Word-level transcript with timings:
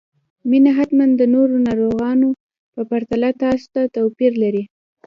مينه 0.49 0.71
حتماً 0.77 1.05
د 1.19 1.21
نورو 1.33 1.55
ناروغانو 1.67 2.29
په 2.73 2.81
پرتله 2.91 3.29
تاسو 3.41 3.65
ته 3.73 3.81
توپير 3.95 4.33
لري 4.43 4.63